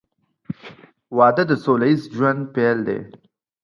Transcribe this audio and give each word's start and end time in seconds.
•واده 1.17 1.43
د 1.49 1.53
سوله 1.63 1.87
ییز 1.89 2.01
ژوند 2.15 2.41
پیل 2.55 2.77
دی. 2.87 2.99